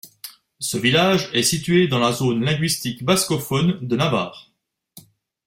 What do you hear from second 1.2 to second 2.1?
est situé dans